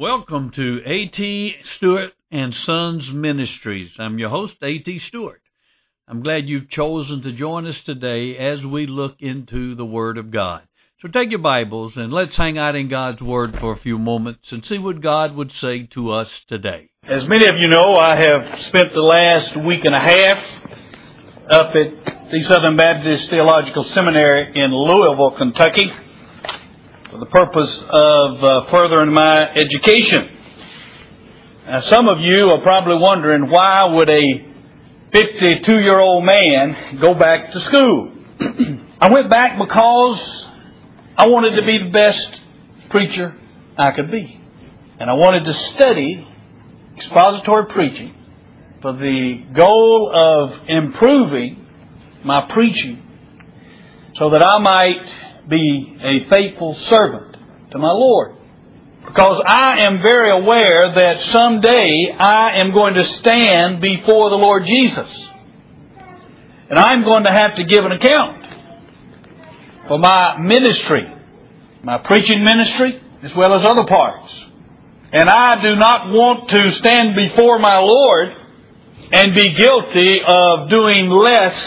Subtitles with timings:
[0.00, 1.56] Welcome to A.T.
[1.76, 3.90] Stewart and Sons Ministries.
[3.98, 4.98] I'm your host, A.T.
[5.00, 5.42] Stewart.
[6.08, 10.30] I'm glad you've chosen to join us today as we look into the Word of
[10.30, 10.62] God.
[11.02, 14.52] So take your Bibles and let's hang out in God's Word for a few moments
[14.52, 16.88] and see what God would say to us today.
[17.02, 20.38] As many of you know, I have spent the last week and a half
[21.50, 25.92] up at the Southern Baptist Theological Seminary in Louisville, Kentucky
[27.10, 30.30] for the purpose of uh, furthering my education.
[31.66, 34.22] Now, some of you are probably wondering why would a
[35.12, 38.12] 52 year old man go back to school?
[39.00, 40.20] I went back because
[41.16, 43.34] I wanted to be the best preacher
[43.76, 44.40] I could be.
[45.00, 46.26] And I wanted to study
[46.96, 48.14] expository preaching
[48.82, 51.66] for the goal of improving
[52.24, 53.02] my preaching
[54.16, 57.36] so that I might be a faithful servant
[57.72, 58.36] to my Lord.
[59.04, 64.62] Because I am very aware that someday I am going to stand before the Lord
[64.64, 65.10] Jesus.
[66.70, 68.44] And I'm going to have to give an account
[69.88, 71.12] for my ministry,
[71.82, 74.32] my preaching ministry, as well as other parts.
[75.12, 78.28] And I do not want to stand before my Lord
[79.10, 81.58] and be guilty of doing less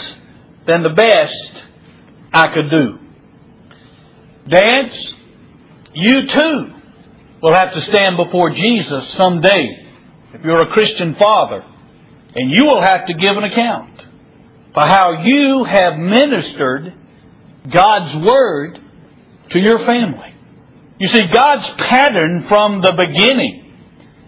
[0.66, 1.64] than the best
[2.32, 3.03] I could do.
[4.48, 4.94] Dads,
[5.94, 6.66] you too
[7.42, 9.86] will have to stand before Jesus someday
[10.34, 11.64] if you're a Christian father.
[12.36, 14.00] And you will have to give an account
[14.74, 16.92] for how you have ministered
[17.72, 18.78] God's Word
[19.52, 20.34] to your family.
[20.98, 23.72] You see, God's pattern from the beginning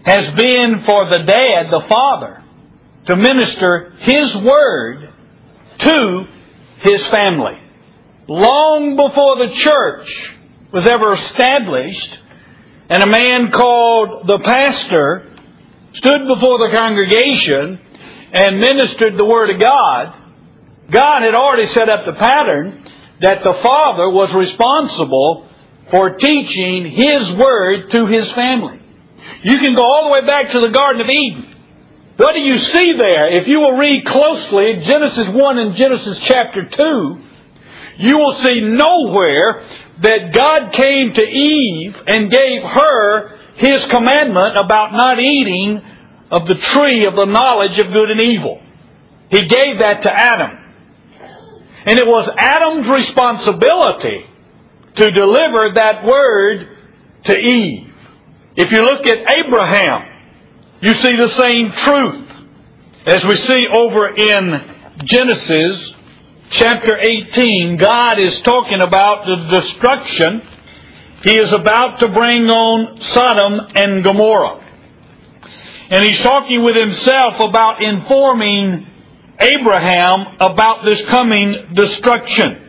[0.05, 2.43] has been for the dad, the father,
[3.07, 5.09] to minister His Word
[5.79, 6.25] to
[6.83, 7.57] his family
[8.27, 10.07] long before the church
[10.73, 12.11] was ever established,
[12.89, 15.33] and a man called the pastor
[15.95, 17.79] stood before the congregation
[18.33, 20.13] and ministered the Word of God,
[20.91, 22.85] God had already set up the pattern
[23.21, 25.49] that the father was responsible
[25.89, 28.79] for teaching His Word to his family.
[29.43, 31.55] You can go all the way back to the Garden of Eden.
[32.17, 33.29] What do you see there?
[33.41, 37.26] If you will read closely Genesis 1 and Genesis chapter 2,
[37.97, 39.65] you will see nowhere
[40.01, 45.81] that God came to Eve and gave her His commandment about not eating
[46.29, 48.61] of the tree of the knowledge of good and evil.
[49.31, 50.51] He gave that to Adam.
[51.85, 54.25] And it was Adam's responsibility
[54.97, 56.67] to deliver that word
[57.25, 57.93] to Eve.
[58.55, 60.17] If you look at Abraham,
[60.81, 62.27] you see the same truth
[63.07, 64.75] as we see over in
[65.05, 65.93] Genesis
[66.51, 70.41] chapter 18, God is talking about the destruction
[71.23, 74.63] He is about to bring on Sodom and Gomorrah.
[75.89, 78.87] And He's talking with Himself about informing
[79.39, 82.63] Abraham about this coming destruction.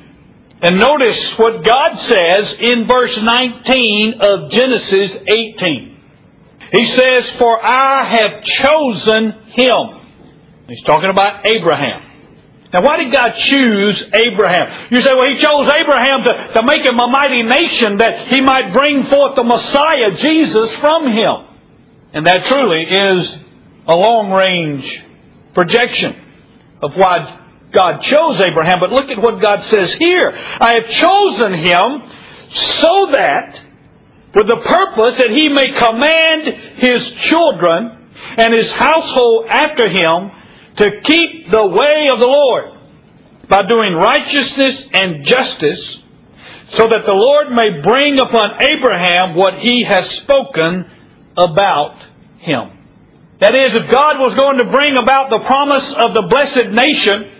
[0.60, 5.96] And notice what God says in verse 19 of Genesis 18.
[6.72, 10.66] He says, For I have chosen him.
[10.68, 12.07] He's talking about Abraham.
[12.72, 14.92] Now, why did God choose Abraham?
[14.92, 18.42] You say, well, He chose Abraham to, to make him a mighty nation that He
[18.42, 21.48] might bring forth the Messiah, Jesus, from him.
[22.12, 23.28] And that truly is
[23.86, 24.84] a long range
[25.54, 26.14] projection
[26.82, 27.40] of why
[27.72, 28.80] God chose Abraham.
[28.80, 30.30] But look at what God says here.
[30.30, 31.88] I have chosen him
[32.80, 33.60] so that,
[34.34, 36.42] with the purpose that he may command
[36.76, 37.96] his children
[38.36, 40.30] and his household after him
[40.78, 42.78] to keep the way of the Lord
[43.48, 45.84] by doing righteousness and justice
[46.76, 50.84] so that the Lord may bring upon Abraham what he has spoken
[51.36, 51.96] about
[52.40, 52.76] him.
[53.40, 57.38] That is, if God was going to bring about the promise of the blessed nation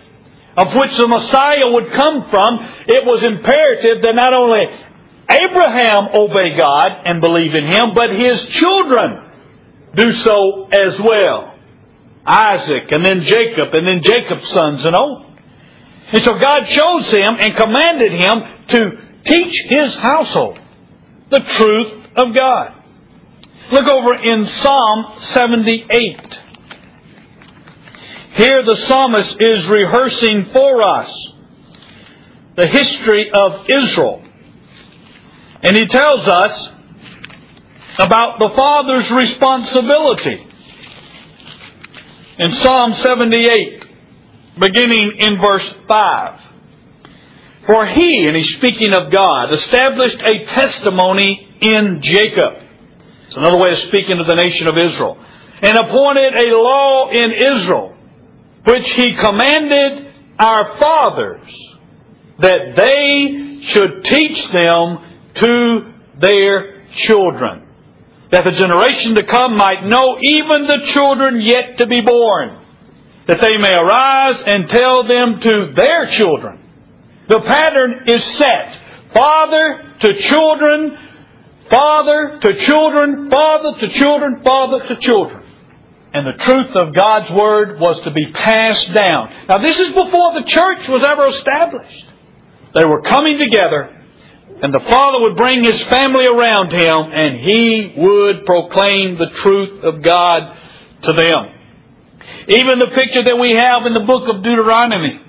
[0.56, 4.64] of which the Messiah would come from, it was imperative that not only
[5.28, 9.28] Abraham obey God and believe in him, but his children
[9.94, 11.57] do so as well.
[12.28, 15.24] Isaac, and then Jacob, and then Jacob's sons and all.
[16.12, 18.90] And so God chose him and commanded him to
[19.24, 20.58] teach his household
[21.30, 22.74] the truth of God.
[23.72, 25.04] Look over in Psalm
[25.34, 26.20] 78.
[28.36, 31.10] Here the psalmist is rehearsing for us
[32.56, 34.22] the history of Israel.
[35.62, 36.68] And he tells us
[37.98, 40.47] about the father's responsibility
[42.38, 43.82] in Psalm 78,
[44.60, 46.40] beginning in verse 5.
[47.66, 52.62] For he, and he's speaking of God, established a testimony in Jacob.
[53.26, 55.18] It's another way of speaking of the nation of Israel.
[55.60, 57.96] And appointed a law in Israel,
[58.64, 61.50] which he commanded our fathers,
[62.38, 64.98] that they should teach them
[65.40, 67.67] to their children,
[68.30, 72.60] that the generation to come might know even the children yet to be born,
[73.26, 76.60] that they may arise and tell them to their children.
[77.28, 79.12] The pattern is set.
[79.14, 80.96] Father to children,
[81.70, 85.44] father to children, father to children, father to children.
[86.12, 89.28] And the truth of God's Word was to be passed down.
[89.48, 92.04] Now this is before the church was ever established.
[92.74, 93.97] They were coming together
[94.60, 99.84] and the father would bring his family around him and he would proclaim the truth
[99.84, 100.56] of God
[101.04, 101.54] to them.
[102.48, 105.20] Even the picture that we have in the book of Deuteronomy,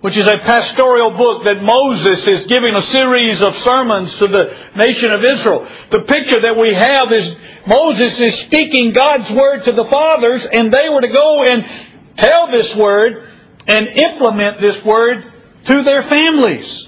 [0.00, 4.44] which is a pastoral book that Moses is giving a series of sermons to the
[4.80, 5.68] nation of Israel.
[5.92, 7.36] The picture that we have is
[7.68, 12.48] Moses is speaking God's word to the fathers and they were to go and tell
[12.48, 13.28] this word
[13.68, 15.20] and implement this word
[15.68, 16.79] to their families.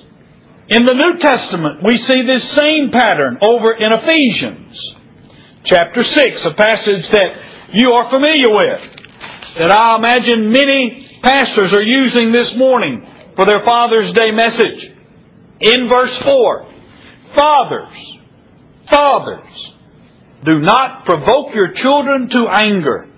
[0.69, 4.94] In the New Testament, we see this same pattern over in Ephesians
[5.64, 7.31] chapter 6, a passage that
[7.75, 8.81] you are familiar with,
[9.59, 13.05] that I imagine many pastors are using this morning
[13.35, 14.94] for their Father's Day message.
[15.61, 16.69] In verse 4,
[17.35, 18.19] Fathers,
[18.88, 19.73] fathers,
[20.44, 23.09] do not provoke your children to anger,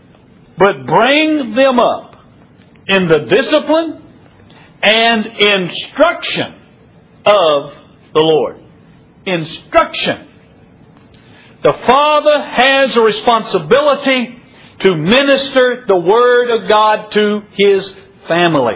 [0.57, 2.15] but bring them up
[2.87, 4.03] in the discipline
[4.83, 6.64] and instruction
[7.25, 7.73] of
[8.13, 8.61] the Lord.
[9.27, 10.29] Instruction.
[11.63, 14.39] The Father has a responsibility
[14.81, 17.81] to minister the Word of God to His
[18.29, 18.75] family.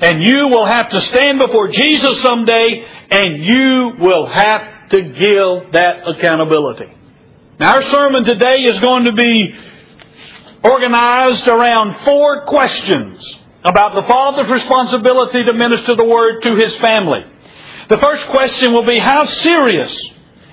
[0.00, 5.72] And you will have to stand before Jesus someday and you will have to give
[5.72, 6.92] that accountability.
[7.58, 9.54] Now our sermon today is going to be
[10.62, 13.18] organized around four questions
[13.64, 17.24] about the Father's responsibility to minister the Word to His family.
[17.88, 19.90] The first question will be, how serious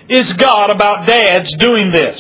[0.09, 2.15] is God about dads doing this?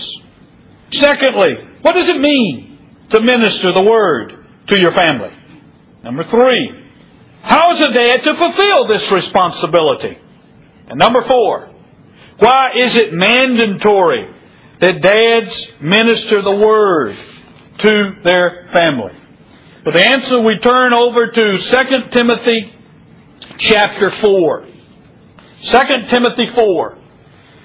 [0.99, 2.79] Secondly, what does it mean
[3.11, 4.33] to minister the Word
[4.69, 5.29] to your family?
[6.03, 6.71] Number three,
[7.43, 10.17] how is a dad to fulfill this responsibility?
[10.89, 11.69] And number four,
[12.39, 14.33] why is it mandatory
[14.81, 17.15] that dads minister the Word
[17.83, 19.13] to their family?
[19.83, 22.73] For the answer, we turn over to 2 Timothy
[23.69, 24.72] chapter 4.
[25.71, 25.77] 2
[26.11, 26.97] Timothy 4.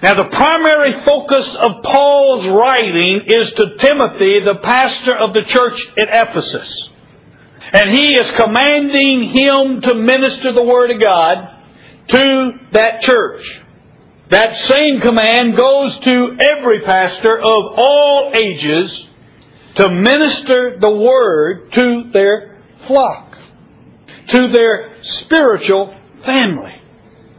[0.03, 5.79] Now the primary focus of Paul's writing is to Timothy, the pastor of the church
[5.99, 6.89] at Ephesus.
[7.73, 11.37] And he is commanding him to minister the Word of God
[12.11, 13.43] to that church.
[14.31, 18.91] That same command goes to every pastor of all ages
[19.77, 23.33] to minister the Word to their flock,
[24.33, 26.78] to their spiritual family.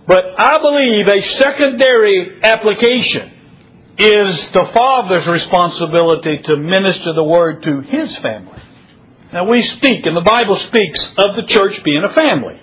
[0.09, 3.29] But I believe a secondary application
[3.99, 8.57] is the father's responsibility to minister the word to his family.
[9.31, 12.59] Now we speak, and the Bible speaks of the church being a family.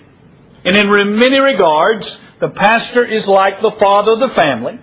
[0.65, 2.03] And in many regards,
[2.41, 4.77] the pastor is like the father of the family,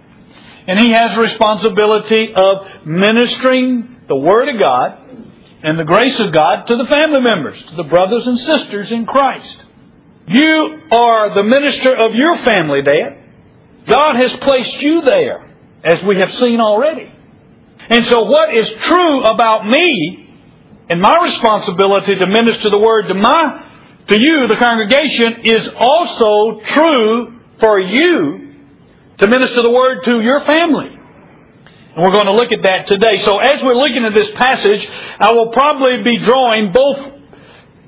[0.67, 5.05] and he has responsibility of ministering the Word of God
[5.63, 9.05] and the grace of God to the family members, to the brothers and sisters in
[9.05, 9.64] Christ.
[10.27, 13.19] You are the minister of your family, Dad.
[13.89, 15.45] God has placed you there,
[15.85, 17.13] as we have seen already.
[17.91, 20.25] And so what is true about me
[20.89, 23.65] and my responsibility to minister the word to my
[24.09, 28.53] to you, the congregation, is also true for you
[29.19, 30.93] to minister the word to your family.
[30.93, 33.23] And we're going to look at that today.
[33.25, 34.81] So as we're looking at this passage,
[35.21, 36.99] I will probably be drawing both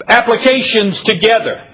[0.08, 1.65] applications together.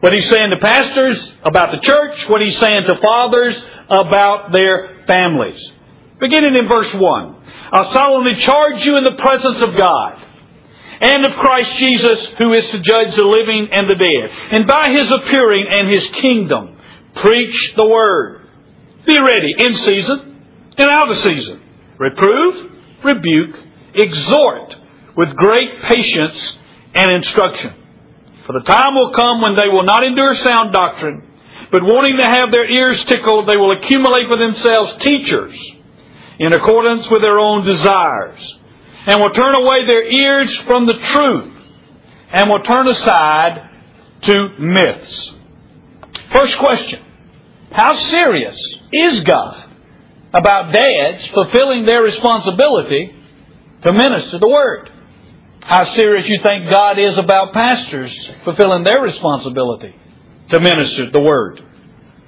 [0.00, 3.54] What he's saying to pastors about the church, what he's saying to fathers
[3.88, 5.60] about their families.
[6.20, 7.36] Beginning in verse 1.
[7.72, 10.22] I solemnly charge you in the presence of God
[11.00, 14.88] and of Christ Jesus, who is to judge the living and the dead, and by
[14.90, 16.78] his appearing and his kingdom,
[17.20, 18.46] preach the word.
[19.06, 20.46] Be ready in season
[20.78, 21.60] and out of season.
[21.98, 22.70] Reprove,
[23.04, 23.56] rebuke,
[23.94, 24.74] exhort
[25.16, 26.38] with great patience
[26.94, 27.83] and instruction.
[28.46, 31.22] For the time will come when they will not endure sound doctrine,
[31.72, 35.54] but wanting to have their ears tickled, they will accumulate for themselves teachers
[36.38, 38.40] in accordance with their own desires,
[39.06, 41.54] and will turn away their ears from the truth,
[42.32, 43.70] and will turn aside
[44.24, 45.30] to myths.
[46.32, 47.00] First question.
[47.72, 48.56] How serious
[48.92, 49.70] is God
[50.32, 53.14] about dads fulfilling their responsibility
[53.84, 54.90] to minister the Word.
[55.64, 58.12] How serious you think God is about pastors
[58.44, 59.94] fulfilling their responsibility
[60.50, 61.60] to minister the Word.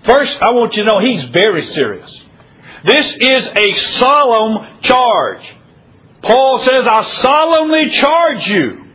[0.07, 2.11] First, I want you to know He's very serious.
[2.87, 5.45] This is a solemn charge.
[6.23, 8.87] Paul says, I solemnly charge you.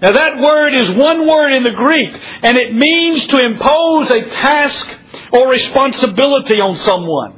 [0.00, 2.10] Now that word is one word in the Greek,
[2.42, 4.86] and it means to impose a task
[5.32, 7.36] or responsibility on someone,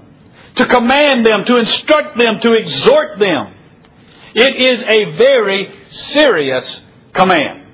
[0.57, 3.56] to command them, to instruct them, to exhort them.
[4.37, 5.73] It is a very
[6.13, 6.65] serious
[7.17, 7.65] command.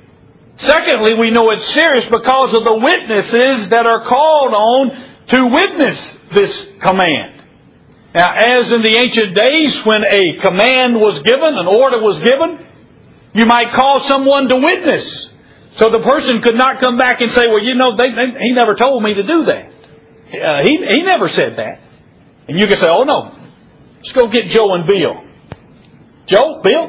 [0.63, 4.83] Secondly, we know it's serious because of the witnesses that are called on
[5.27, 5.99] to witness
[6.31, 6.55] this
[6.87, 7.43] command.
[8.15, 12.63] Now, as in the ancient days when a command was given, an order was given,
[13.35, 15.03] you might call someone to witness.
[15.81, 18.53] So the person could not come back and say, well, you know, they, they, he
[18.53, 19.67] never told me to do that.
[20.31, 21.81] Uh, he, he never said that.
[22.47, 23.35] And you could say, oh no,
[23.99, 25.32] let's go get Joe and Bill.
[26.29, 26.89] Joe, Bill,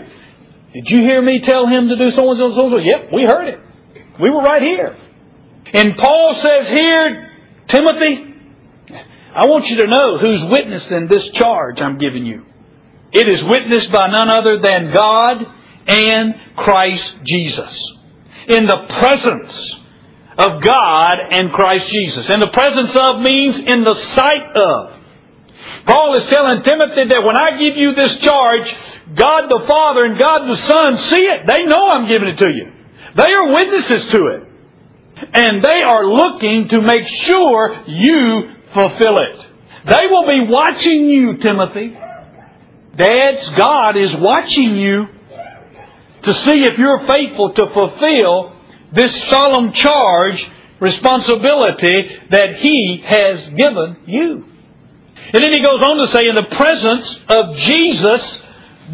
[0.73, 2.77] did you hear me tell him to do so and so and so?
[2.77, 3.59] Yep, we heard it.
[4.21, 4.97] We were right here.
[5.73, 7.29] And Paul says here,
[7.69, 8.33] Timothy,
[9.35, 12.45] I want you to know who's witnessing this charge I'm giving you.
[13.11, 15.45] It is witnessed by none other than God
[15.87, 17.73] and Christ Jesus.
[18.49, 19.53] In the presence
[20.37, 22.25] of God and Christ Jesus.
[22.29, 24.93] And the presence of means in the sight of.
[25.85, 28.67] Paul is telling Timothy that when I give you this charge,
[29.17, 31.41] God the Father and God the Son see it.
[31.45, 32.71] They know I'm giving it to you.
[33.15, 34.49] They are witnesses to it.
[35.33, 39.39] And they are looking to make sure you fulfill it.
[39.87, 41.97] They will be watching you, Timothy.
[42.97, 45.07] Dads, God is watching you
[46.23, 48.55] to see if you're faithful to fulfill
[48.95, 50.39] this solemn charge,
[50.79, 54.45] responsibility that He has given you.
[55.33, 58.21] And then he goes on to say, in the presence of Jesus,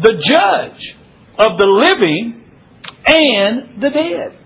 [0.02, 0.82] the judge
[1.38, 2.44] of the living
[3.06, 4.36] and the dead.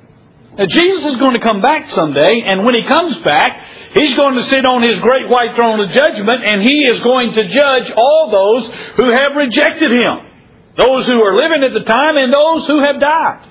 [0.56, 3.58] Now, Jesus is going to come back someday, and when he comes back,
[3.92, 7.34] he's going to sit on his great white throne of judgment, and he is going
[7.34, 10.30] to judge all those who have rejected him.
[10.78, 13.50] Those who are living at the time and those who have died.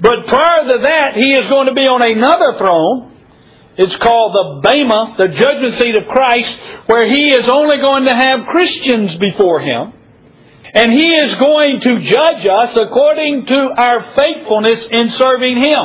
[0.00, 3.12] But prior to that, he is going to be on another throne.
[3.76, 6.52] It's called the Bema, the judgment seat of Christ,
[6.86, 9.92] where he is only going to have Christians before him.
[10.74, 15.84] And he is going to judge us according to our faithfulness in serving him.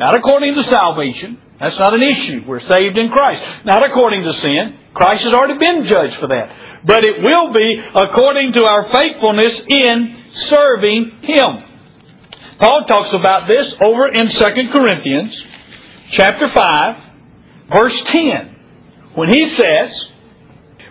[0.00, 1.38] Not according to salvation.
[1.60, 2.48] That's not an issue.
[2.48, 3.66] We're saved in Christ.
[3.66, 4.78] Not according to sin.
[4.94, 9.52] Christ has already been judged for that but it will be according to our faithfulness
[9.68, 10.16] in
[10.50, 11.50] serving Him.
[12.58, 15.32] Paul talks about this over in 2 Corinthians
[16.12, 16.96] chapter 5,
[17.72, 18.56] verse 10,
[19.14, 19.90] when he says,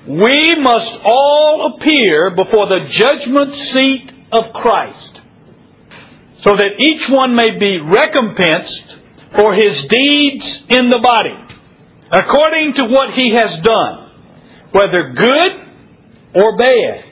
[0.08, 5.20] We must all appear before the judgment seat of Christ,
[6.44, 8.82] so that each one may be recompensed
[9.36, 11.38] for his deeds in the body,
[12.12, 14.10] according to what he has done,
[14.72, 15.52] whether good
[16.34, 17.06] or bad.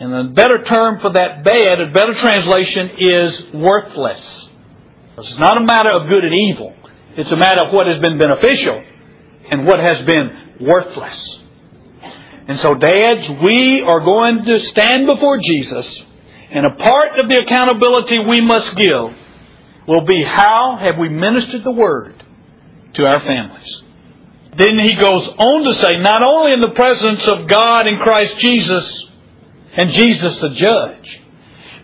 [0.00, 4.20] And a better term for that bad, a better translation is worthless.
[5.18, 6.72] It's not a matter of good and evil.
[7.16, 8.82] It's a matter of what has been beneficial
[9.50, 11.39] and what has been worthless.
[12.50, 15.86] And so, dads, we are going to stand before Jesus,
[16.50, 19.14] and a part of the accountability we must give
[19.86, 22.24] will be how have we ministered the Word
[22.94, 23.70] to our families.
[24.58, 28.32] Then he goes on to say, not only in the presence of God and Christ
[28.40, 28.84] Jesus
[29.76, 31.20] and Jesus the judge,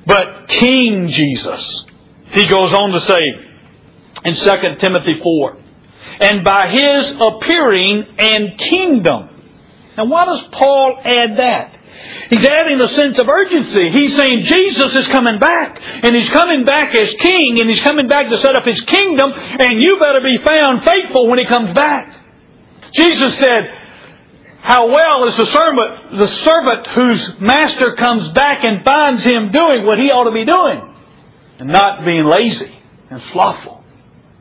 [0.05, 1.63] but King Jesus.
[2.35, 3.23] He goes on to say
[4.25, 5.59] in 2 Timothy 4,
[6.23, 9.36] and by his appearing and kingdom.
[9.97, 11.73] Now why does Paul add that?
[12.31, 13.91] He's adding a sense of urgency.
[13.91, 15.79] He's saying Jesus is coming back.
[15.81, 19.33] And He's coming back as King, and He's coming back to set up His kingdom,
[19.33, 22.13] and you better be found faithful when He comes back.
[22.95, 23.87] Jesus said,
[24.67, 29.87] how well is the servant, the servant whose master comes back and finds him doing
[29.87, 30.93] what he ought to be doing
[31.61, 32.75] and not being lazy
[33.09, 33.85] and slothful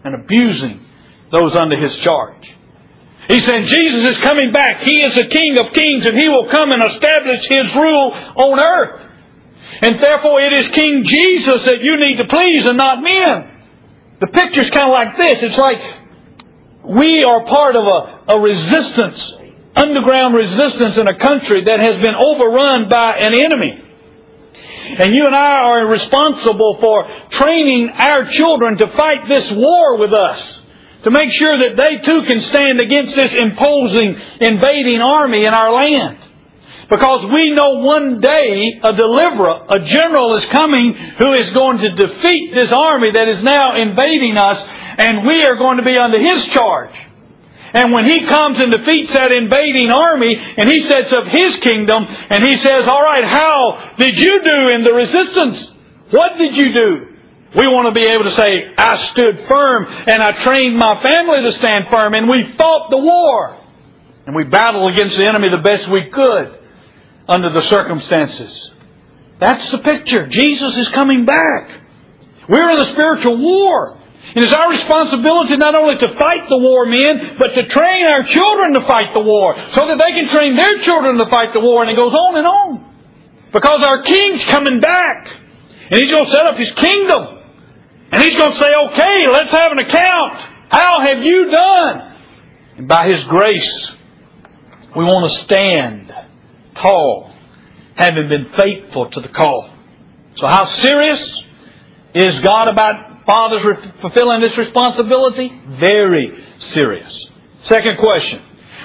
[0.03, 0.83] and abusing
[1.31, 2.41] those under his charge.
[3.27, 4.85] He said, Jesus is coming back.
[4.85, 8.59] He is the King of kings and He will come and establish His rule on
[8.59, 9.01] earth.
[9.81, 13.51] And therefore it is King Jesus that you need to please and not men.
[14.21, 15.41] The picture's kind of like this.
[15.41, 15.81] It's like
[16.85, 19.19] we are part of a, a resistance,
[19.75, 23.81] underground resistance in a country that has been overrun by an enemy.
[24.85, 27.09] And you and I are responsible for
[27.41, 30.54] training our children to fight this war with us.
[31.05, 35.69] To make sure that they too can stand against this imposing, invading army in our
[35.69, 36.17] land.
[36.89, 41.93] Because we know one day a deliverer, a general is coming who is going to
[41.93, 44.57] defeat this army that is now invading us,
[44.97, 46.93] and we are going to be under his charge.
[47.73, 52.01] And when he comes and defeats that invading army, and he sets up his kingdom,
[52.01, 55.69] and he says, Alright, how did you do in the resistance?
[56.09, 57.14] What did you do?
[57.55, 61.39] We want to be able to say, I stood firm, and I trained my family
[61.47, 63.63] to stand firm, and we fought the war.
[64.27, 66.47] And we battled against the enemy the best we could
[67.29, 68.51] under the circumstances.
[69.39, 70.27] That's the picture.
[70.27, 71.69] Jesus is coming back.
[72.49, 74.03] We're in a spiritual war.
[74.35, 78.27] And it's our responsibility not only to fight the war, men, but to train our
[78.35, 81.63] children to fight the war so that they can train their children to fight the
[81.63, 81.83] war.
[81.83, 82.69] And it goes on and on.
[83.53, 85.23] Because our King's coming back.
[85.87, 87.44] And He's going to set up His kingdom.
[88.15, 90.39] And He's going to say, okay, let's have an account.
[90.69, 92.15] How have you done?
[92.77, 93.91] And by His grace,
[94.95, 96.13] we want to stand
[96.81, 97.33] tall,
[97.97, 99.69] having been faithful to the call.
[100.37, 101.19] So how serious
[102.15, 103.61] is God about fathers
[103.99, 105.51] fulfilling this responsibility?
[105.77, 106.41] Very
[106.73, 107.11] serious.
[107.67, 108.39] Second question.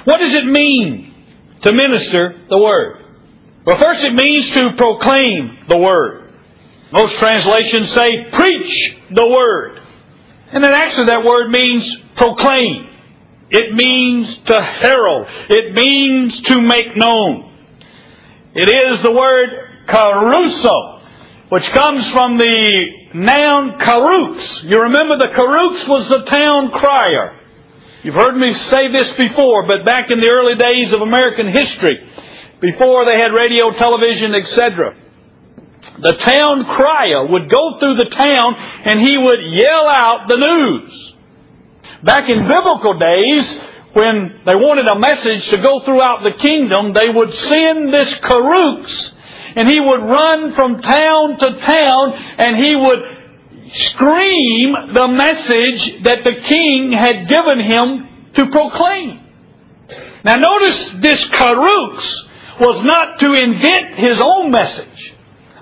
[0.06, 1.14] What does it mean
[1.62, 2.96] to minister the Word?
[3.64, 6.19] Well, first it means to proclaim the Word.
[6.92, 8.72] Most translations say preach
[9.14, 9.80] the Word.
[10.52, 11.84] And then actually that word means
[12.16, 12.86] proclaim.
[13.50, 15.26] It means to herald.
[15.48, 17.50] It means to make known.
[18.54, 19.50] It is the word
[19.86, 21.02] kerusso,
[21.50, 22.66] which comes from the
[23.14, 24.70] noun karux.
[24.70, 27.38] You remember the karux was the town crier.
[28.02, 31.98] You've heard me say this before, but back in the early days of American history,
[32.60, 34.94] before they had radio, television, etc.,
[36.02, 41.14] the town crier would go through the town and he would yell out the news.
[42.04, 43.44] Back in biblical days,
[43.92, 48.86] when they wanted a message to go throughout the kingdom, they would send this karux,
[49.56, 52.04] and he would run from town to town,
[52.38, 53.02] and he would
[53.90, 57.86] scream the message that the king had given him
[58.36, 59.20] to proclaim.
[60.24, 61.94] Now notice this karux
[62.60, 64.99] was not to invent his own message.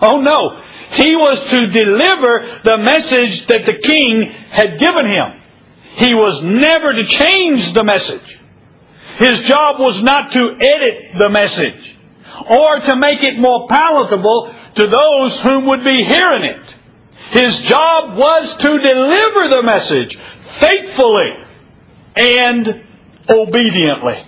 [0.01, 0.63] Oh no.
[0.97, 5.29] He was to deliver the message that the king had given him.
[5.99, 8.29] He was never to change the message.
[9.19, 11.83] His job was not to edit the message
[12.49, 16.67] or to make it more palatable to those whom would be hearing it.
[17.35, 20.17] His job was to deliver the message
[20.63, 21.31] faithfully
[22.17, 22.67] and
[23.29, 24.28] obediently.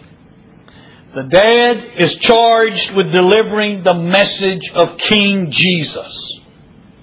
[1.13, 6.41] The dad is charged with delivering the message of King Jesus,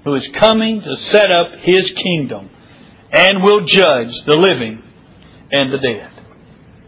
[0.06, 2.50] who is coming to set up his kingdom
[3.12, 4.82] and will judge the living
[5.52, 6.12] and the dead.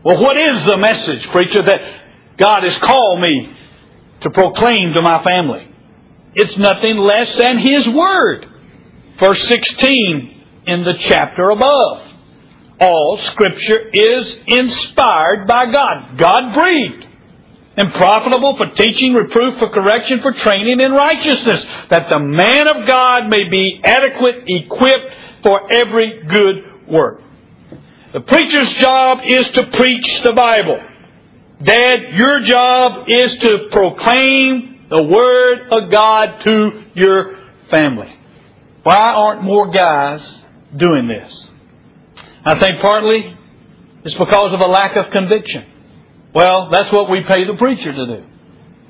[0.05, 3.53] Well, what is the message, preacher, that God has called me
[4.21, 5.67] to proclaim to my family?
[6.35, 8.45] It's nothing less than His Word.
[9.19, 11.97] Verse 16 in the chapter above.
[12.79, 16.17] All Scripture is inspired by God.
[16.17, 17.08] God breathed.
[17.79, 22.85] And profitable for teaching, reproof, for correction, for training in righteousness, that the man of
[22.85, 27.21] God may be adequate, equipped for every good work.
[28.11, 30.77] The preacher's job is to preach the Bible.
[31.63, 37.37] Dad, your job is to proclaim the Word of God to your
[37.71, 38.13] family.
[38.83, 40.19] Why aren't more guys
[40.77, 41.31] doing this?
[42.43, 43.37] I think partly
[44.03, 45.78] it's because of a lack of conviction.
[46.33, 48.23] Well, that's what we pay the preacher to do.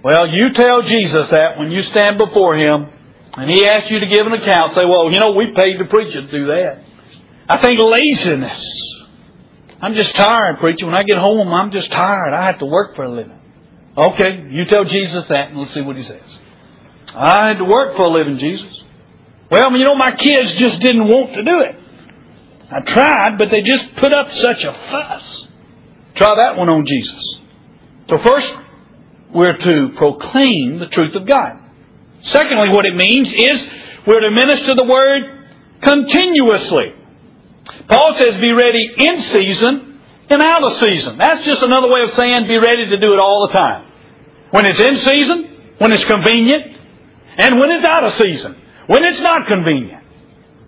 [0.03, 2.87] Well, you tell Jesus that when you stand before Him
[3.33, 5.85] and He asks you to give an account, say, well, you know, we paid the
[5.85, 6.83] preacher to do that.
[7.47, 8.59] I think laziness.
[9.81, 10.85] I'm just tired, preacher.
[10.85, 12.33] When I get home, I'm just tired.
[12.33, 13.39] I have to work for a living.
[13.97, 16.21] Okay, you tell Jesus that and let's see what He says.
[17.15, 18.83] I had to work for a living, Jesus.
[19.49, 21.75] Well, you know, my kids just didn't want to do it.
[22.71, 25.23] I tried, but they just put up such a fuss.
[26.17, 27.28] Try that one on Jesus.
[28.09, 28.49] So first,
[29.33, 31.61] we're to proclaim the truth of God.
[32.33, 33.55] Secondly, what it means is
[34.07, 35.21] we're to minister the Word
[35.85, 36.97] continuously.
[37.87, 41.17] Paul says be ready in season and out of season.
[41.17, 43.85] That's just another way of saying be ready to do it all the time.
[44.51, 45.39] When it's in season,
[45.77, 46.65] when it's convenient,
[47.37, 50.03] and when it's out of season, when it's not convenient.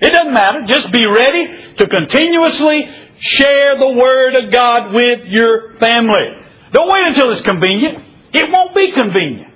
[0.01, 0.65] It doesn't matter.
[0.65, 2.86] Just be ready to continuously
[3.38, 6.40] share the Word of God with your family.
[6.72, 8.00] Don't wait until it's convenient.
[8.34, 9.52] It won't be convenient.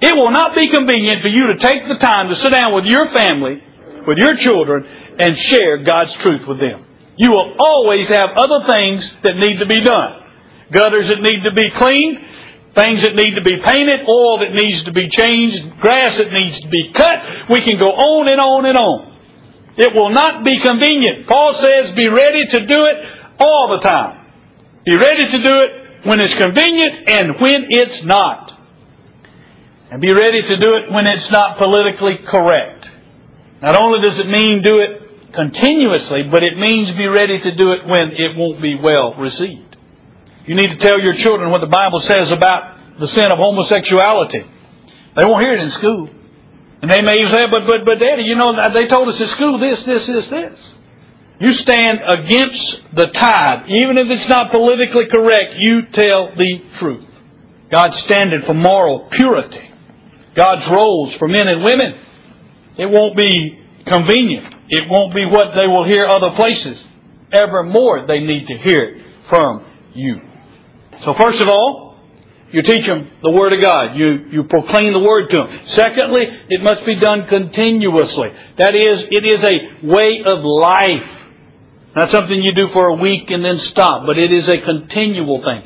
[0.00, 2.84] It will not be convenient for you to take the time to sit down with
[2.84, 3.60] your family,
[4.08, 4.84] with your children,
[5.18, 6.84] and share God's truth with them.
[7.16, 10.20] You will always have other things that need to be done.
[10.72, 12.18] Gutters that need to be cleaned,
[12.76, 16.60] things that need to be painted, oil that needs to be changed, grass that needs
[16.60, 17.48] to be cut.
[17.48, 19.16] We can go on and on and on.
[19.76, 21.26] It will not be convenient.
[21.26, 22.96] Paul says, be ready to do it
[23.40, 24.24] all the time.
[24.84, 28.52] Be ready to do it when it's convenient and when it's not.
[29.90, 32.84] And be ready to do it when it's not politically correct.
[33.62, 37.72] Not only does it mean do it continuously, but it means be ready to do
[37.72, 39.76] it when it won't be well received.
[40.46, 44.42] You need to tell your children what the Bible says about the sin of homosexuality.
[45.16, 46.10] They won't hear it in school.
[46.82, 49.58] And they may say, but, but, but daddy, you know, they told us at school
[49.58, 50.58] this, this, this, this.
[51.38, 53.66] You stand against the tide.
[53.68, 57.04] Even if it's not politically correct, you tell the truth.
[57.70, 59.70] God's standard for moral purity.
[60.34, 61.94] God's roles for men and women.
[62.78, 64.54] It won't be convenient.
[64.68, 66.78] It won't be what they will hear other places.
[67.32, 70.20] Evermore they need to hear it from you.
[71.04, 71.86] So first of all,
[72.52, 73.96] you teach them the Word of God.
[73.96, 75.60] You, you proclaim the Word to them.
[75.76, 78.28] Secondly, it must be done continuously.
[78.58, 81.15] That is, it is a way of life.
[81.96, 85.40] Not something you do for a week and then stop, but it is a continual
[85.40, 85.64] thing.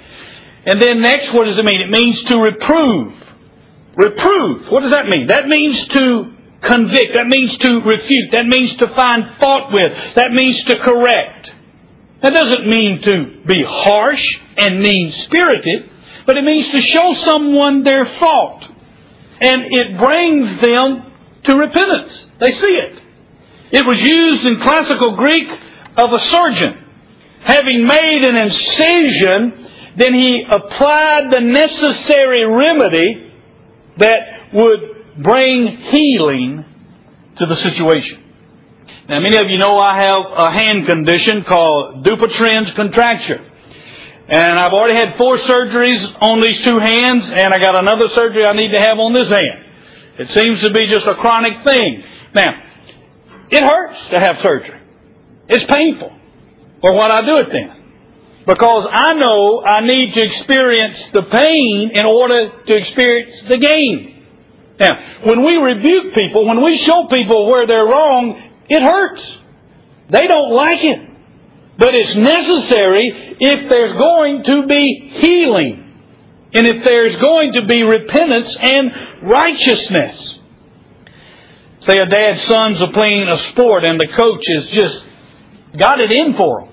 [0.64, 1.80] And then next, what does it mean?
[1.82, 3.12] It means to reprove.
[3.96, 4.70] Reprove.
[4.70, 5.26] What does that mean?
[5.26, 6.30] That means to
[6.62, 7.18] convict.
[7.18, 8.30] That means to refute.
[8.30, 9.90] That means to find fault with.
[10.14, 11.50] That means to correct.
[12.22, 14.22] That doesn't mean to be harsh
[14.56, 15.90] and mean spirited,
[16.26, 18.62] but it means to show someone their fault.
[19.40, 21.10] And it brings them
[21.46, 22.12] to repentance.
[22.38, 23.02] They see it.
[23.72, 25.48] It was used in classical Greek
[25.96, 26.87] of a surgeon.
[27.44, 33.33] Having made an incision, then he applied the necessary remedy
[33.98, 34.18] that
[34.53, 36.64] would bring healing
[37.38, 38.22] to the situation.
[39.09, 43.46] Now, many of you know I have a hand condition called Dupuytren's contracture.
[44.29, 48.44] And I've already had four surgeries on these two hands, and I got another surgery
[48.44, 49.64] I need to have on this hand.
[50.20, 52.03] It seems to be just a chronic thing.
[52.35, 52.55] Now,
[53.50, 54.79] it hurts to have surgery.
[55.50, 56.10] It's painful.
[56.80, 57.80] But what I do it then?
[58.46, 64.24] Because I know I need to experience the pain in order to experience the gain.
[64.78, 69.20] Now, when we rebuke people, when we show people where they're wrong, it hurts.
[70.10, 71.00] They don't like it.
[71.78, 75.86] But it's necessary if there's going to be healing.
[76.54, 78.90] And if there's going to be repentance and
[79.28, 80.16] righteousness.
[81.86, 85.09] Say a dad's sons are playing a sport and the coach is just
[85.78, 86.70] got it in for them.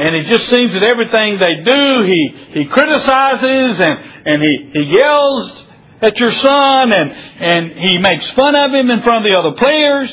[0.00, 4.96] And it just seems that everything they do, he, he criticizes and, and he, he
[4.96, 5.60] yells
[6.00, 9.52] at your son and, and he makes fun of him in front of the other
[9.58, 10.08] players.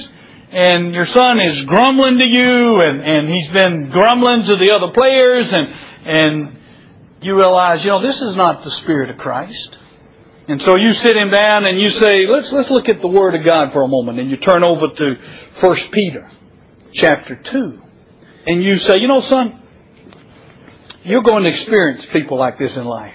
[0.52, 4.92] And your son is grumbling to you and, and he's been grumbling to the other
[4.94, 5.68] players and,
[6.04, 6.58] and
[7.22, 9.78] you realize, you know, this is not the Spirit of Christ.
[10.50, 13.36] And so you sit him down and you say, let's, let's look at the Word
[13.36, 14.20] of God for a moment.
[14.20, 15.16] And you turn over to
[15.62, 16.32] 1 Peter
[16.94, 17.87] chapter 2
[18.48, 19.62] and you say, you know, son,
[21.04, 23.14] you're going to experience people like this in life.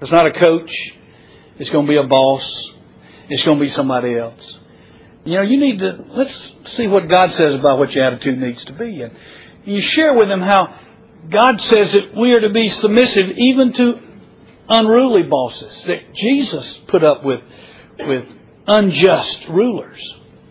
[0.00, 0.70] It's not a coach.
[1.58, 2.42] It's going to be a boss.
[3.28, 4.40] It's going to be somebody else.
[5.24, 6.34] You know, you need to, let's
[6.78, 9.02] see what God says about what your attitude needs to be.
[9.02, 9.12] And
[9.66, 10.80] you share with them how
[11.30, 13.92] God says that we are to be submissive even to
[14.68, 15.72] unruly bosses.
[15.86, 17.40] That Jesus put up with,
[17.98, 18.24] with
[18.66, 20.00] unjust rulers.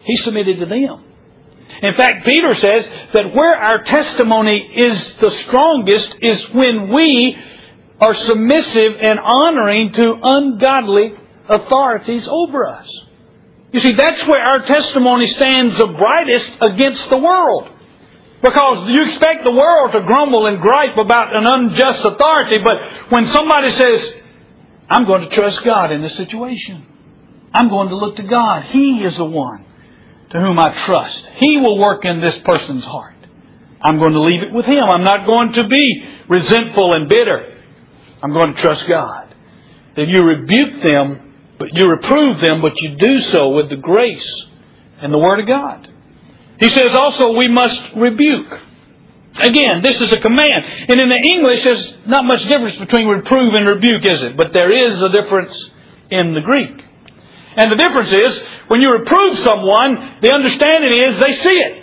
[0.06, 1.12] He submitted to them.
[1.84, 7.36] In fact, Peter says that where our testimony is the strongest is when we
[8.00, 11.12] are submissive and honoring to ungodly
[11.50, 12.88] authorities over us.
[13.74, 17.67] You see, that's where our testimony stands the brightest against the world.
[18.41, 23.28] Because you expect the world to grumble and gripe about an unjust authority, but when
[23.34, 24.24] somebody says,
[24.89, 26.86] I'm going to trust God in this situation.
[27.54, 28.63] I'm going to look to God.
[28.72, 29.65] He is the one
[30.34, 31.39] to whom I trust.
[31.39, 33.15] He will work in this person's heart.
[33.82, 34.84] I'm going to leave it with Him.
[34.84, 37.62] I'm not going to be resentful and bitter.
[38.22, 39.36] I'm going to trust God.
[39.96, 44.43] If you rebuke them, but you reprove them, but you do so with the grace
[45.02, 45.88] and the Word of God.
[46.60, 48.48] He says also we must rebuke.
[49.36, 50.63] Again, this is a command.
[50.89, 54.38] And in the English, there's not much difference between reprove and rebuke, is it?
[54.38, 55.54] But there is a difference
[56.10, 56.74] in the Greek.
[57.58, 58.34] And the difference is,
[58.67, 61.73] when you reprove someone, the understanding is they see it.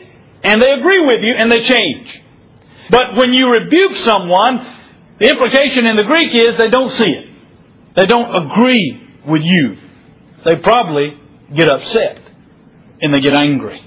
[0.42, 2.08] And they agree with you and they change.
[2.90, 4.56] But when you rebuke someone,
[5.20, 7.26] the implication in the Greek is they don't see it.
[7.96, 9.76] They don't agree with you.
[10.44, 11.14] They probably
[11.54, 12.18] get upset
[13.00, 13.80] and they get angry.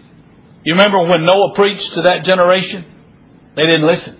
[0.63, 2.85] You remember when Noah preached to that generation?
[3.55, 4.17] They didn't listen.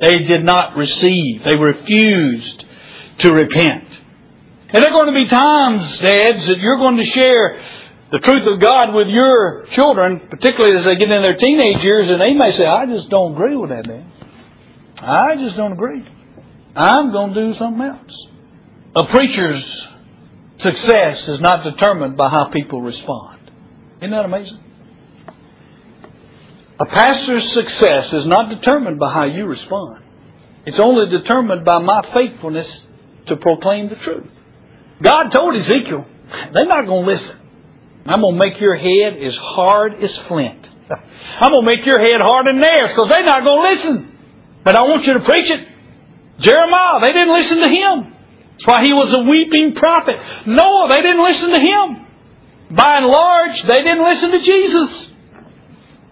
[0.00, 1.44] They did not receive.
[1.44, 2.64] They refused
[3.20, 3.84] to repent.
[4.72, 7.69] And there are going to be times, dads, that you're going to share
[8.12, 12.10] the truth of God with your children, particularly as they get in their teenage years,
[12.10, 14.10] and they may say, I just don't agree with that, man.
[15.00, 16.04] I just don't agree.
[16.74, 18.26] I'm going to do something else.
[18.96, 19.64] A preacher's
[20.58, 23.50] success is not determined by how people respond.
[23.98, 24.58] Isn't that amazing?
[26.80, 30.02] A pastor's success is not determined by how you respond.
[30.66, 32.66] It's only determined by my faithfulness
[33.28, 34.26] to proclaim the truth.
[35.02, 36.06] God told Ezekiel,
[36.52, 37.39] they're not going to listen.
[38.06, 40.66] I'm going to make your head as hard as flint.
[41.40, 44.18] I'm going to make your head hard as nails because they're not going to listen.
[44.64, 45.68] But I want you to preach it.
[46.40, 47.96] Jeremiah, they didn't listen to him.
[48.56, 50.16] That's why he was a weeping prophet.
[50.46, 52.76] Noah, they didn't listen to him.
[52.76, 54.90] By and large, they didn't listen to Jesus.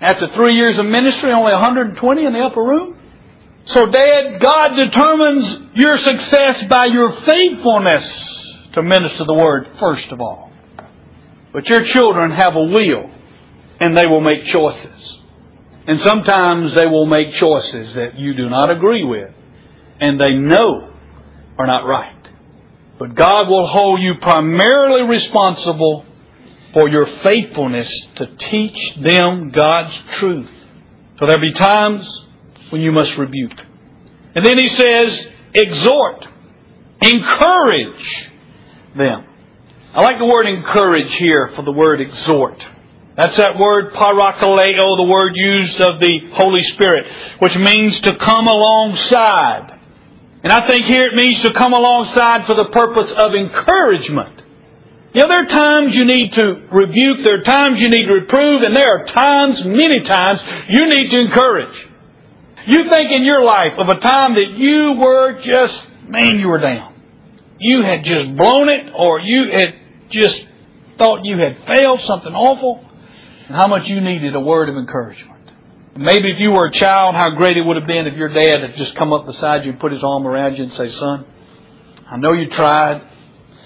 [0.00, 2.96] After three years of ministry, only 120 in the upper room.
[3.74, 8.04] So, Dad, God determines your success by your faithfulness
[8.74, 10.47] to minister the Word, first of all.
[11.52, 13.10] But your children have a will,
[13.80, 15.18] and they will make choices.
[15.86, 19.30] And sometimes they will make choices that you do not agree with,
[20.00, 20.92] and they know
[21.58, 22.14] are not right.
[22.98, 26.04] But God will hold you primarily responsible
[26.74, 30.50] for your faithfulness to teach them God's truth.
[31.18, 32.06] So there'll be times
[32.70, 33.58] when you must rebuke.
[34.34, 35.08] And then he says,
[35.54, 36.24] exhort,
[37.00, 38.04] encourage
[38.96, 39.24] them.
[39.98, 42.54] I like the word encourage here for the word exhort.
[43.16, 47.02] That's that word parakaleo, the word used of the Holy Spirit,
[47.42, 49.74] which means to come alongside.
[50.44, 54.38] And I think here it means to come alongside for the purpose of encouragement.
[55.14, 58.22] You know, there are times you need to rebuke, there are times you need to
[58.22, 60.38] reprove, and there are times, many times,
[60.70, 61.74] you need to encourage.
[62.68, 65.74] You think in your life of a time that you were just,
[66.06, 66.94] man, you were down.
[67.58, 69.74] You had just blown it, or you had
[70.10, 70.34] just
[70.98, 72.84] thought you had failed something awful,
[73.46, 75.38] and how much you needed a word of encouragement.
[75.96, 78.62] Maybe if you were a child, how great it would have been if your dad
[78.62, 81.26] had just come up beside you and put his arm around you and say, son,
[82.10, 83.02] I know you tried.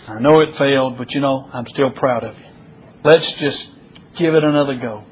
[0.08, 2.44] I know it failed, but you know, I'm still proud of you.
[3.04, 3.58] Let's just
[4.18, 5.04] give it another go.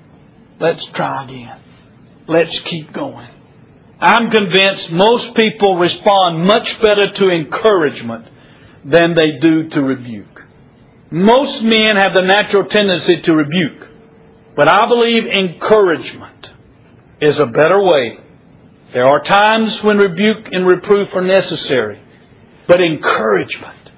[0.60, 1.60] Let's try again.
[2.26, 3.28] Let's keep going.
[4.00, 8.26] I'm convinced most people respond much better to encouragement
[8.84, 10.39] than they do to rebuke.
[11.12, 13.88] Most men have the natural tendency to rebuke,
[14.54, 16.46] but I believe encouragement
[17.20, 18.18] is a better way.
[18.92, 22.00] There are times when rebuke and reproof are necessary,
[22.68, 23.90] but encouragement.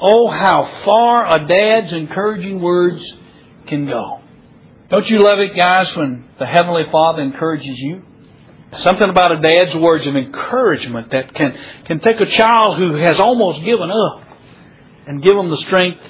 [0.00, 3.02] Oh, how far a dad's encouraging words
[3.68, 4.20] can go.
[4.88, 8.02] Don't you love it, guys, when the Heavenly Father encourages you?
[8.84, 11.52] Something about a dad's words of encouragement that can,
[11.86, 14.22] can take a child who has almost given up
[15.06, 16.00] and give them the strength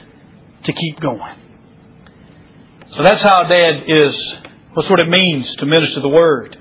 [0.65, 1.37] to keep going.
[2.97, 4.15] So that's how dad is
[4.79, 6.57] What's what it means to minister the word,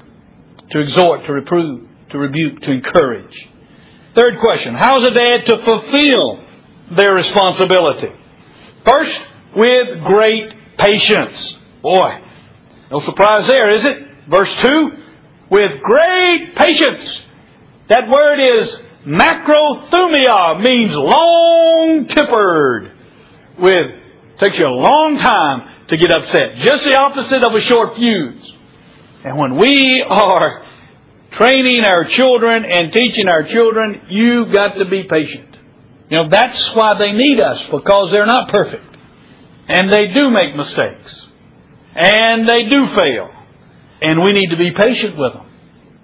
[0.71, 3.31] to exhort, to reprove, to rebuke, to encourage.
[4.15, 6.43] Third question, how is a dad to fulfill
[6.97, 8.07] their responsibility?
[8.89, 9.11] First,
[9.55, 11.37] with great patience.
[11.83, 12.09] Boy,
[12.89, 14.07] no surprise there, is it?
[14.27, 14.89] Verse 2,
[15.51, 17.21] with great patience.
[17.89, 18.69] That word is
[19.05, 22.96] macrothumia, means long tempered.
[23.59, 26.61] With, takes you a long time to get upset.
[26.61, 28.53] Just the opposite of a short fuse.
[29.25, 30.63] And when we are
[31.37, 35.55] training our children and teaching our children, you've got to be patient.
[36.09, 38.85] You know, that's why they need us, because they're not perfect.
[39.67, 41.11] And they do make mistakes.
[41.95, 43.29] And they do fail.
[44.01, 45.47] And we need to be patient with them.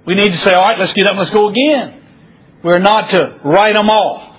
[0.06, 2.02] We need to say, all right, let's get up and let's go again.
[2.64, 4.33] We're not to write them off.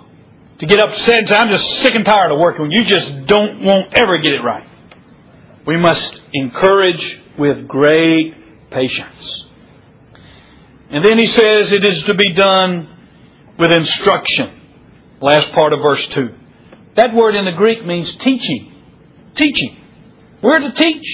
[0.60, 2.70] To get upset and say, I'm just sick and tired of working.
[2.70, 4.66] You just don't, won't ever get it right.
[5.66, 7.00] We must encourage
[7.38, 8.34] with great
[8.70, 9.44] patience.
[10.90, 12.88] And then he says it is to be done
[13.58, 14.60] with instruction.
[15.20, 16.28] Last part of verse 2.
[16.96, 18.72] That word in the Greek means teaching.
[19.36, 19.76] Teaching.
[20.42, 21.06] We're to teach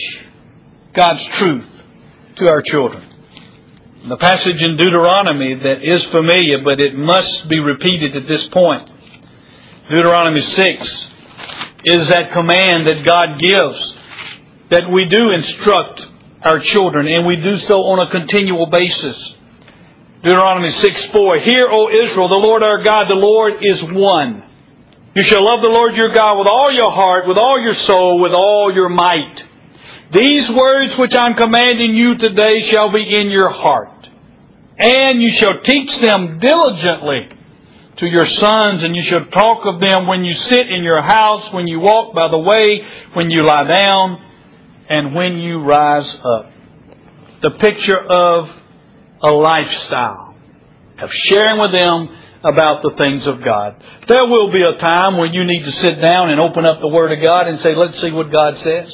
[0.95, 1.65] God's truth
[2.39, 3.07] to our children.
[4.09, 8.89] The passage in Deuteronomy that is familiar, but it must be repeated at this point.
[9.91, 10.83] Deuteronomy 6
[11.83, 13.75] is that command that God gives
[14.71, 16.01] that we do instruct
[16.47, 19.17] our children, and we do so on a continual basis.
[20.23, 21.41] Deuteronomy 6 4.
[21.41, 24.45] Hear, O Israel, the Lord our God, the Lord is one.
[25.17, 28.21] You shall love the Lord your God with all your heart, with all your soul,
[28.21, 29.43] with all your might.
[30.15, 34.07] These words which I'm commanding you today shall be in your heart.
[34.79, 37.40] And you shall teach them diligently
[38.01, 41.53] to your sons, and you shall talk of them when you sit in your house,
[41.53, 42.81] when you walk by the way,
[43.15, 44.21] when you lie down,
[44.89, 46.51] and when you rise up.
[47.43, 48.49] The picture of
[49.23, 50.35] a lifestyle
[51.01, 53.83] of sharing with them about the things of God.
[54.09, 56.89] There will be a time when you need to sit down and open up the
[56.89, 58.89] Word of God and say, let's see what God says.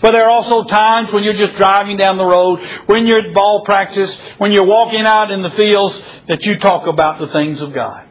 [0.00, 3.34] But there are also times when you're just driving down the road, when you're at
[3.34, 5.94] ball practice, when you're walking out in the fields,
[6.28, 8.09] that you talk about the things of God.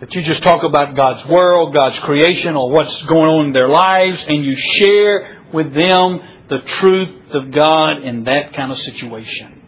[0.00, 3.68] That you just talk about God's world, God's creation, or what's going on in their
[3.68, 9.62] lives, and you share with them the truth of God in that kind of situation.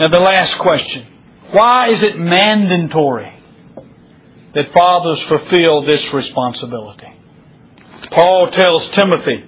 [0.00, 1.06] Now the last question.
[1.52, 3.30] Why is it mandatory
[4.54, 7.12] that fathers fulfill this responsibility?
[8.10, 9.44] Paul tells Timothy,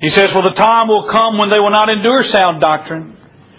[0.00, 3.16] he says, For the time will come when they will not endure sound doctrine,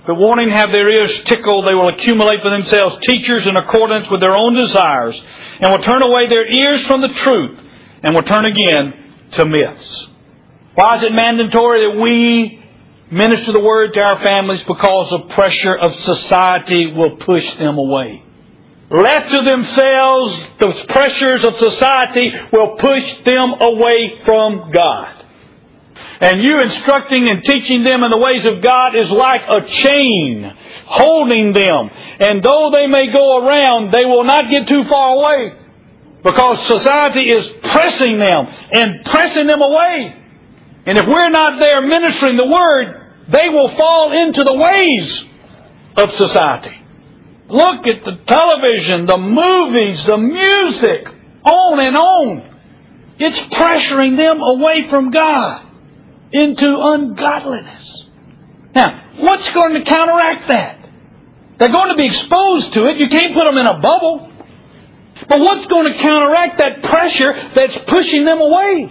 [0.07, 4.19] wanting to have their ears tickled, they will accumulate for themselves teachers in accordance with
[4.19, 5.13] their own desires,
[5.61, 7.59] and will turn away their ears from the truth,
[8.01, 8.93] and will turn again
[9.37, 9.89] to myths.
[10.73, 12.63] Why is it mandatory that we
[13.11, 14.61] minister the word to our families?
[14.67, 18.23] Because the pressure of society will push them away.
[18.89, 25.20] Left to themselves, the pressures of society will push them away from God.
[26.21, 30.45] And you instructing and teaching them in the ways of God is like a chain
[30.86, 31.89] holding them.
[31.89, 35.57] And though they may go around, they will not get too far away.
[36.21, 37.41] Because society is
[37.73, 40.13] pressing them and pressing them away.
[40.86, 42.86] And if we're not there ministering the Word,
[43.34, 45.10] they will fall into the ways
[45.97, 46.77] of society.
[47.49, 51.01] Look at the television, the movies, the music,
[51.49, 52.60] on and on.
[53.17, 55.70] It's pressuring them away from God
[56.31, 57.87] into ungodliness.
[58.73, 60.77] Now, what's going to counteract that?
[61.59, 62.97] They're going to be exposed to it.
[62.97, 64.31] You can't put them in a bubble.
[65.29, 68.89] But what's going to counteract that pressure that's pushing them away?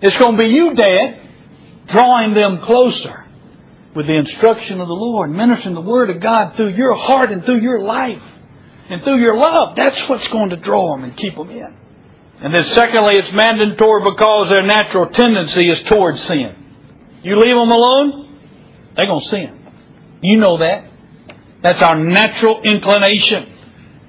[0.00, 3.26] It's going to be you, Dad, drawing them closer
[3.96, 7.44] with the instruction of the Lord, ministering the Word of God through your heart and
[7.44, 8.22] through your life
[8.90, 9.74] and through your love.
[9.74, 11.74] That's what's going to draw them and keep them in.
[12.40, 16.54] And then secondly, it's mandatory because their natural tendency is towards sin.
[17.22, 18.38] You leave them alone,
[18.96, 19.58] they're going to sin.
[20.22, 20.90] You know that.
[21.62, 23.54] That's our natural inclination.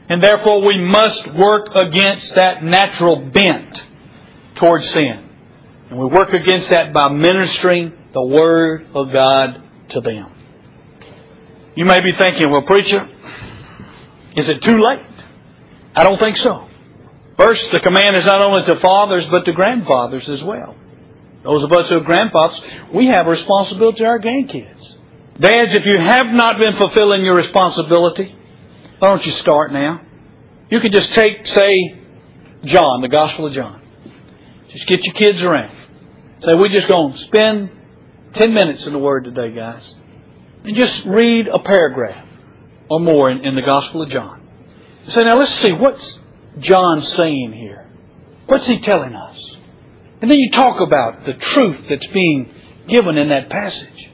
[0.09, 3.75] And therefore we must work against that natural bent
[4.59, 5.29] towards sin.
[5.89, 10.31] And we work against that by ministering the Word of God to them.
[11.75, 13.07] You may be thinking, well, preacher,
[14.35, 15.05] is it too late?
[15.95, 16.67] I don't think so.
[17.37, 20.75] First, the command is not only to fathers, but to grandfathers as well.
[21.43, 22.59] Those of us who are grandfathers,
[22.93, 24.79] we have a responsibility to our grandkids.
[25.39, 28.35] Dads, if you have not been fulfilling your responsibility,
[28.99, 30.01] why don't you start now?
[30.69, 31.99] You could just take, say,
[32.65, 33.81] John, the Gospel of John.
[34.73, 35.75] Just get your kids around.
[36.41, 37.71] Say, we're just going to spend
[38.35, 39.81] 10 minutes in the Word today, guys.
[40.65, 42.27] And just read a paragraph
[42.89, 44.45] or more in, in the Gospel of John.
[45.15, 46.03] Say, now let's see, what's
[46.59, 47.89] John saying here?
[48.45, 49.37] What's he telling us?
[50.21, 52.51] And then you talk about the truth that's being
[52.89, 54.09] given in that passage.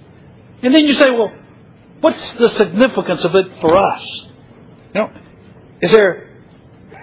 [0.62, 1.32] And then you say, well,
[2.02, 4.02] what's the significance of it for us?
[4.94, 5.10] You know,
[5.82, 6.30] is there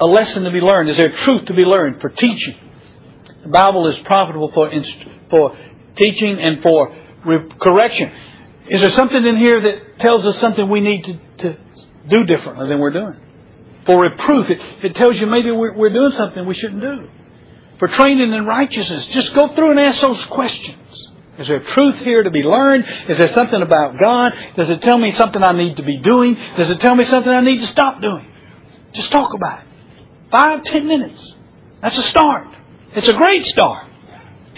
[0.01, 0.91] a lesson to be learned?
[0.91, 2.57] Is there truth to be learned for teaching?
[3.45, 4.71] The Bible is profitable for,
[5.31, 5.57] for
[5.99, 6.95] teaching and for
[7.61, 8.11] correction.
[8.71, 11.13] Is there something in here that tells us something we need to,
[11.43, 11.59] to
[12.09, 13.19] do differently than we're doing?
[13.85, 17.09] For reproof, it, it tells you maybe we're, we're doing something we shouldn't do.
[17.83, 20.79] For training in righteousness, just go through and ask those questions.
[21.41, 22.85] Is there truth here to be learned?
[23.09, 24.31] Is there something about God?
[24.55, 26.39] Does it tell me something I need to be doing?
[26.57, 28.25] Does it tell me something I need to stop doing?
[28.95, 29.67] Just talk about it.
[30.31, 31.19] Five, ten minutes.
[31.83, 32.47] That's a start.
[32.95, 33.91] It's a great start.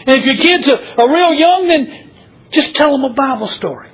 [0.05, 2.11] And if your kids are, are real young, then
[2.53, 3.89] just tell them a Bible story.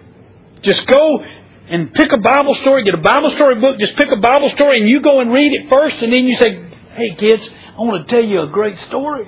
[0.65, 1.23] Just go
[1.71, 4.81] and pick a Bible story, get a Bible story book, just pick a Bible story
[4.81, 6.67] and you go and read it first and then you say,
[6.99, 7.45] hey kids,
[7.81, 9.27] I want to tell you a great story.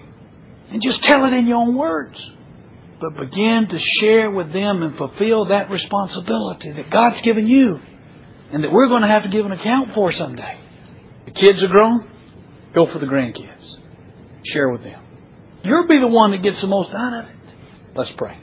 [0.70, 2.16] And just tell it in your own words.
[3.00, 7.80] But begin to share with them and fulfill that responsibility that God's given you
[8.53, 10.61] and that we're going to have to give an account for someday.
[11.24, 12.09] The kids are grown,
[12.74, 13.48] go for the grandkids.
[14.53, 15.03] Share with them.
[15.64, 17.36] You'll be the one that gets the most out of it.
[17.94, 18.38] Let's pray.